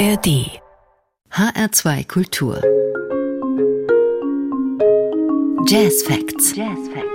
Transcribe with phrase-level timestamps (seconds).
[0.00, 0.58] ARD
[1.30, 2.58] HR2 Kultur
[5.68, 6.52] Jazz Facts.
[6.52, 7.09] Jazz Facts.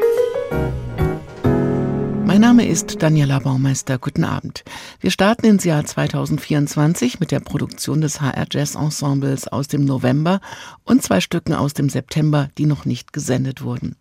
[2.36, 3.98] Mein Name ist Daniela Baumeister.
[3.98, 4.66] Guten Abend.
[5.00, 10.42] Wir starten ins Jahr 2024 mit der Produktion des HR Jazz Ensembles aus dem November
[10.84, 13.96] und zwei Stücken aus dem September, die noch nicht gesendet wurden.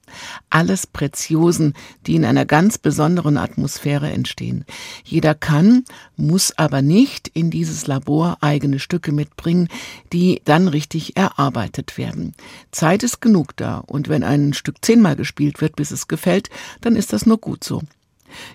[0.50, 1.74] Alles Preziosen,
[2.08, 4.64] die in einer ganz besonderen Atmosphäre entstehen.
[5.04, 5.84] Jeder kann,
[6.16, 9.68] muss aber nicht in dieses Labor eigene Stücke mitbringen,
[10.12, 12.34] die dann richtig erarbeitet werden.
[12.72, 16.96] Zeit ist genug da und wenn ein Stück zehnmal gespielt wird, bis es gefällt, dann
[16.96, 17.80] ist das nur gut so.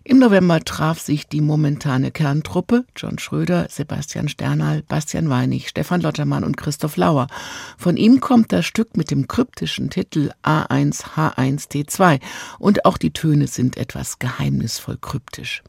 [0.03, 6.43] Im November traf sich die momentane Kerntruppe John Schröder, Sebastian Sternal, Bastian Weinig, Stefan Lottermann
[6.43, 7.27] und Christoph Lauer.
[7.77, 12.19] Von ihm kommt das Stück mit dem kryptischen Titel A1H1T2
[12.59, 15.63] und auch die Töne sind etwas geheimnisvoll kryptisch.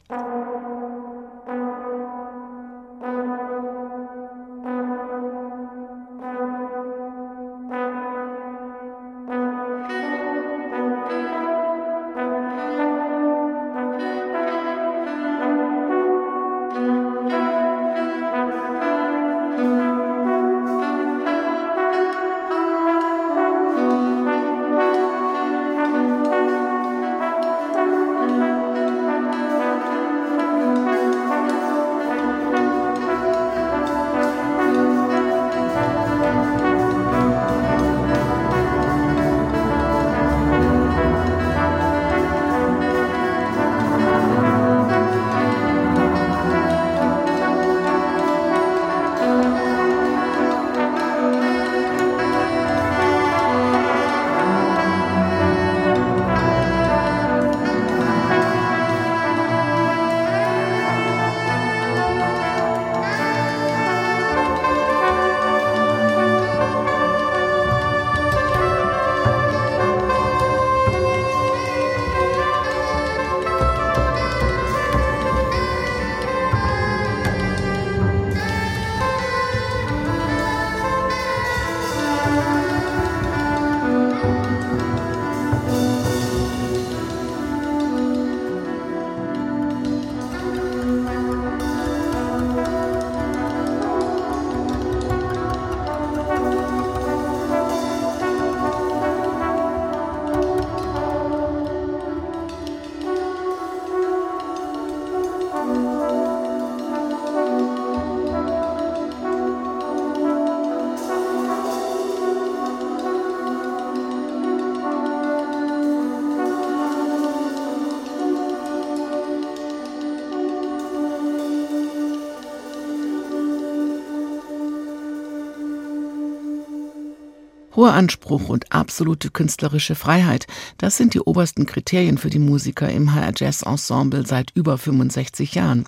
[127.81, 130.45] Hoher Anspruch und absolute künstlerische Freiheit,
[130.77, 135.55] das sind die obersten Kriterien für die Musiker im HR Jazz Ensemble seit über 65
[135.55, 135.85] Jahren.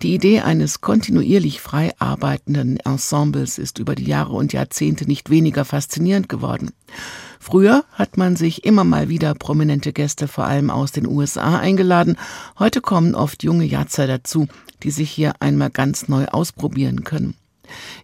[0.00, 5.66] Die Idee eines kontinuierlich frei arbeitenden Ensembles ist über die Jahre und Jahrzehnte nicht weniger
[5.66, 6.70] faszinierend geworden.
[7.38, 12.16] Früher hat man sich immer mal wieder prominente Gäste vor allem aus den USA eingeladen.
[12.58, 14.48] Heute kommen oft junge Jatzer dazu,
[14.82, 17.34] die sich hier einmal ganz neu ausprobieren können.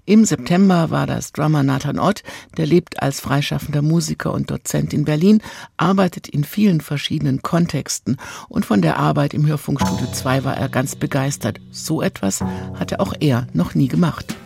[0.04, 2.22] Im September war das Drummer Nathan Ott,
[2.56, 5.42] der lebt als freischaffender Musiker und Dozent in Berlin,
[5.76, 8.16] arbeitet in vielen verschiedenen Kontexten
[8.48, 11.60] und von der Arbeit im Hörfunkstudio 2 war er ganz begeistert.
[11.70, 12.40] So etwas
[12.74, 14.36] hatte auch er noch nie gemacht.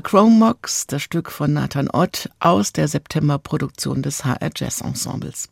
[0.00, 5.50] The Chromox, das Stück von Nathan Ott aus der Septemberproduktion des HR Jazz Ensembles.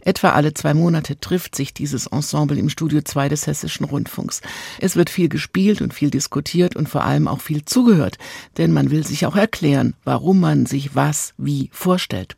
[0.00, 4.40] Etwa alle zwei Monate trifft sich dieses Ensemble im Studio 2 des Hessischen Rundfunks.
[4.80, 8.18] Es wird viel gespielt und viel diskutiert und vor allem auch viel zugehört,
[8.56, 12.34] denn man will sich auch erklären, warum man sich was wie vorstellt.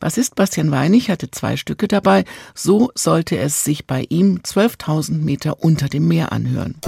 [0.00, 5.62] Bassist Bastian Weinig hatte zwei Stücke dabei, so sollte es sich bei ihm 12.000 Meter
[5.62, 6.80] unter dem Meer anhören.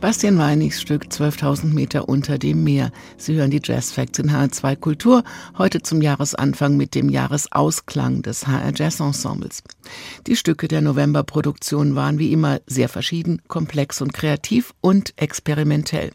[0.00, 2.92] Bastian Weinigs Stück 12.000 Meter unter dem Meer.
[3.16, 5.24] Sie hören die Jazz Facts in HR2 Kultur,
[5.58, 9.64] heute zum Jahresanfang mit dem Jahresausklang des HR Jazz Ensembles.
[10.28, 16.12] Die Stücke der Novemberproduktion waren wie immer sehr verschieden, komplex und kreativ und experimentell.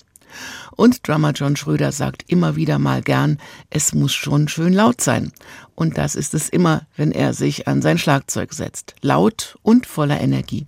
[0.78, 3.38] Und Drummer John Schröder sagt immer wieder mal gern,
[3.70, 5.34] es muss schon schön laut sein.
[5.76, 8.96] Und das ist es immer, wenn er sich an sein Schlagzeug setzt.
[9.02, 10.68] Laut und voller Energie.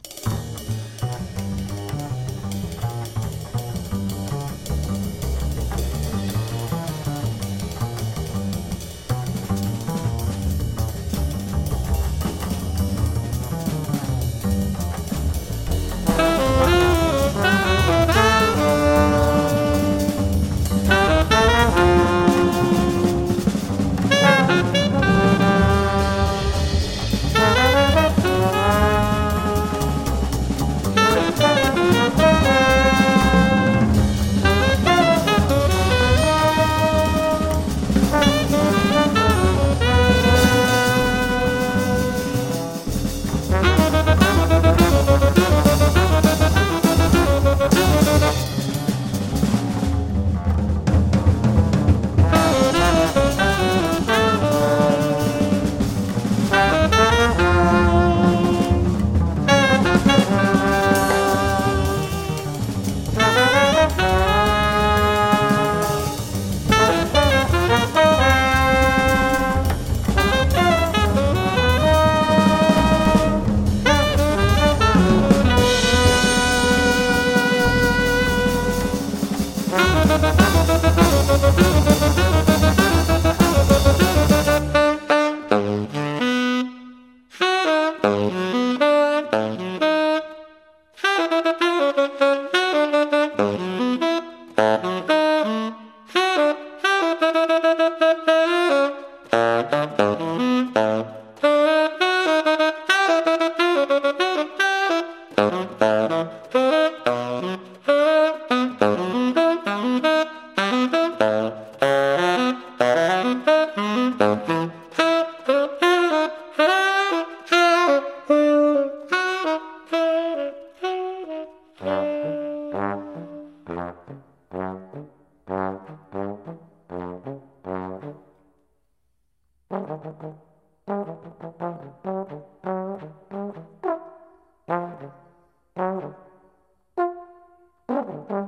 [138.05, 138.43] Mm-hmm.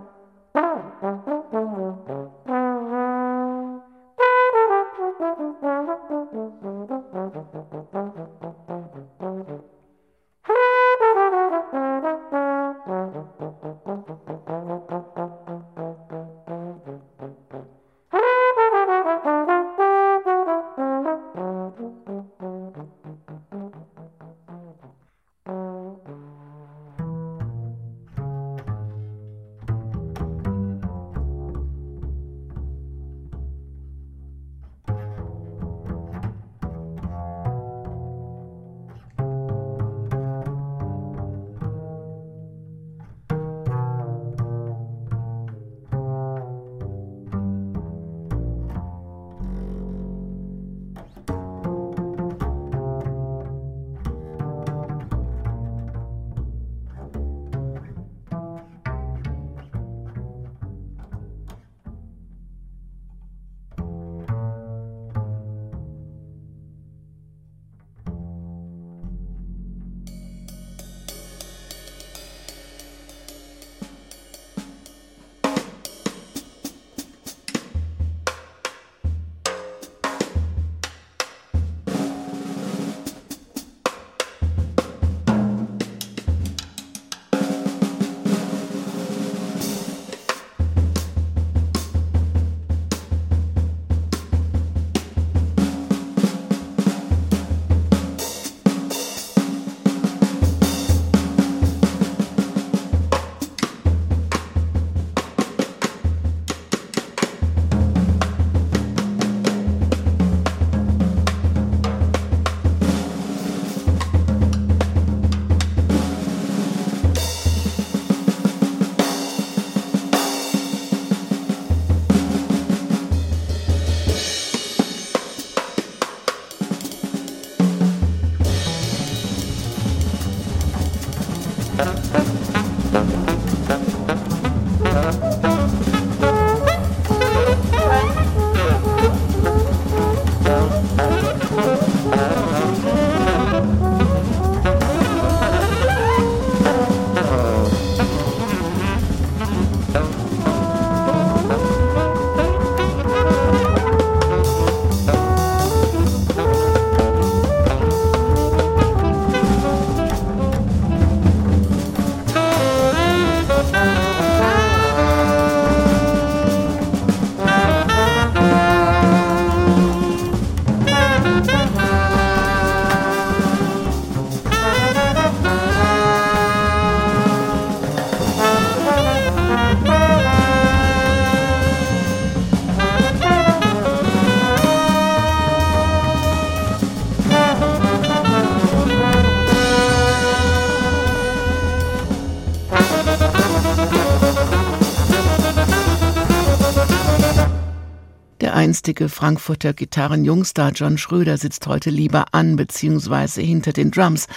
[198.87, 203.43] einstige Frankfurter Gitarrenjungstar John Schröder sitzt heute lieber an bzw.
[203.43, 204.27] hinter den Drums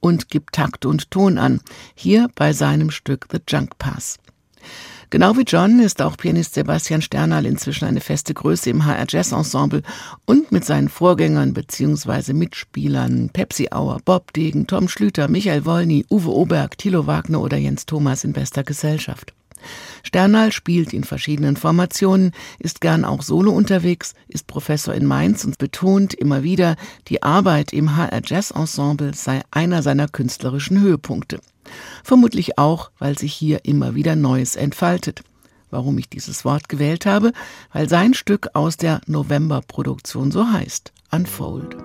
[0.00, 1.60] und gibt Takt und Ton an,
[1.94, 4.16] hier bei seinem Stück The Junk Pass.
[5.10, 9.32] Genau wie John ist auch Pianist Sebastian Sternal inzwischen eine feste Größe im HR Jazz
[9.32, 9.82] Ensemble
[10.24, 12.32] und mit seinen Vorgängern bzw.
[12.32, 17.84] Mitspielern Pepsi Auer, Bob Degen, Tom Schlüter, Michael Wolny, Uwe Oberg, Thilo Wagner oder Jens
[17.84, 19.34] Thomas in bester Gesellschaft.
[20.02, 25.58] Sternal spielt in verschiedenen Formationen, ist gern auch solo unterwegs, ist Professor in Mainz und
[25.58, 26.76] betont immer wieder,
[27.08, 31.40] die Arbeit im HR Jazz Ensemble sei einer seiner künstlerischen Höhepunkte.
[32.02, 35.22] Vermutlich auch, weil sich hier immer wieder Neues entfaltet.
[35.70, 37.32] Warum ich dieses Wort gewählt habe?
[37.72, 41.76] Weil sein Stück aus der November-Produktion so heißt, Unfold.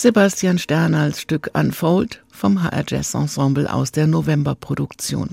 [0.00, 5.30] Sebastian Sternals Stück Unfold vom HR Jazz Ensemble aus der Novemberproduktion.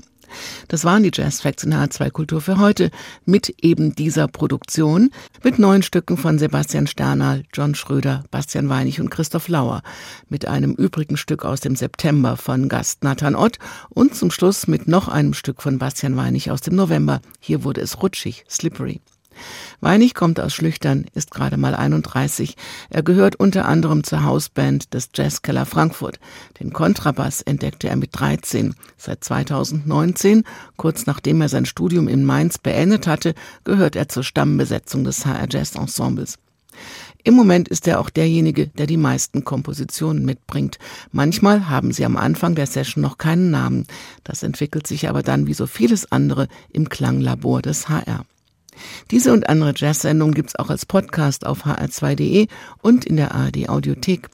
[0.66, 2.90] Das waren die Jazz Facts in H2 Kultur für heute
[3.24, 5.10] mit eben dieser Produktion,
[5.44, 9.82] mit neun Stücken von Sebastian Sternal, John Schröder, Bastian Weinig und Christoph Lauer,
[10.28, 14.88] mit einem übrigen Stück aus dem September von Gast Nathan Ott und zum Schluss mit
[14.88, 17.20] noch einem Stück von Bastian Weinig aus dem November.
[17.38, 19.00] Hier wurde es rutschig, slippery.
[19.80, 22.56] Weinig kommt aus Schlüchtern, ist gerade mal 31.
[22.90, 26.18] Er gehört unter anderem zur Hausband des Jazzkeller Frankfurt.
[26.60, 28.74] Den Kontrabass entdeckte er mit 13.
[28.96, 30.44] Seit 2019,
[30.76, 35.46] kurz nachdem er sein Studium in Mainz beendet hatte, gehört er zur Stammbesetzung des HR
[35.50, 36.38] Jazz Ensembles.
[37.26, 40.78] Im Moment ist er auch derjenige, der die meisten Kompositionen mitbringt.
[41.10, 43.86] Manchmal haben sie am Anfang der Session noch keinen Namen.
[44.22, 48.24] Das entwickelt sich aber dann wie so vieles andere im Klanglabor des HR.
[49.10, 52.46] Diese und andere Jazz-Sendungen gibt's auch als Podcast auf hr2.de
[52.82, 54.28] und in der ARD Audiothek.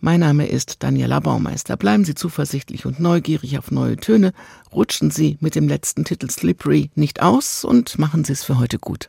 [0.00, 1.76] Mein Name ist Daniela Baumeister.
[1.76, 4.32] Bleiben Sie zuversichtlich und neugierig auf neue Töne.
[4.72, 8.78] Rutschen Sie mit dem letzten Titel Slippery nicht aus und machen Sie es für heute
[8.78, 9.08] gut.